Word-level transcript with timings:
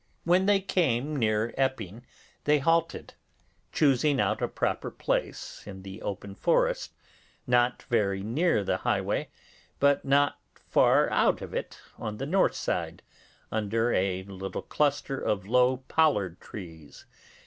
When 0.23 0.47
they 0.47 0.59
came 0.59 1.15
near 1.15 1.53
Epping 1.59 2.07
they 2.45 2.57
halted, 2.57 3.13
choosing 3.71 4.19
out 4.19 4.41
a 4.41 4.47
proper 4.47 4.89
place 4.89 5.61
in 5.67 5.83
the 5.83 6.01
open 6.01 6.33
forest, 6.33 6.95
not 7.45 7.83
very 7.83 8.23
near 8.23 8.63
the 8.63 8.77
highway, 8.77 9.29
but 9.79 10.03
not 10.03 10.39
far 10.55 11.07
out 11.11 11.43
of 11.43 11.53
it 11.53 11.79
on 11.99 12.17
the 12.17 12.25
north 12.25 12.55
side, 12.55 13.03
under 13.51 13.93
a 13.93 14.23
little 14.23 14.63
cluster 14.63 15.19
of 15.19 15.45
low 15.45 15.77
pollard 15.87 16.39
trees. 16.41 17.05